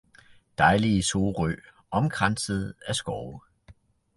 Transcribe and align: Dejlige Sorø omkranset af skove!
Dejlige 0.57 1.03
Sorø 1.03 1.55
omkranset 1.91 2.73
af 2.87 2.95
skove! 2.95 3.41